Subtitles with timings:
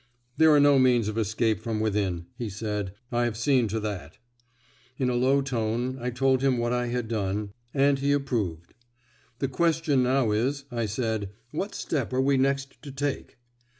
[0.37, 2.95] "There are no means of escape from within," he said.
[3.11, 4.17] "I have seen to that."
[4.97, 8.73] In a low tone I told him what I had done, and he approved.
[9.37, 13.37] "The question now is," I said, "what step are we next to take?"